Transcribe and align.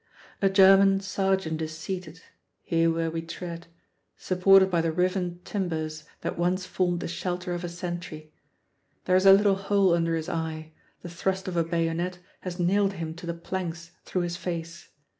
A 0.41 0.49
German 0.49 0.99
sergeant 0.99 1.61
is 1.61 1.77
seated, 1.77 2.21
here 2.63 2.89
where 2.91 3.11
we 3.11 3.21
tread, 3.21 3.67
supported 4.17 4.71
by 4.71 4.81
the 4.81 4.91
riven 4.91 5.41
timbers 5.45 6.05
that 6.21 6.39
once 6.39 6.65
formed 6.65 7.01
the 7.01 7.07
shelter 7.07 7.53
of 7.53 7.63
a 7.63 7.69
sentry. 7.69 8.33
There 9.05 9.15
is 9.15 9.27
a 9.27 9.31
little 9.33 9.53
hole 9.57 9.93
under 9.93 10.15
his 10.15 10.27
eye; 10.27 10.71
the 11.01 11.09
thrust 11.09 11.47
of 11.47 11.55
a 11.55 11.63
bayonet 11.63 12.17
has 12.39 12.57
nailed 12.59 12.93
him 12.93 13.13
to 13.13 13.27
the 13.27 13.35
planks 13.35 13.91
through 14.03 14.23
his 14.23 14.37
face. 14.37 14.89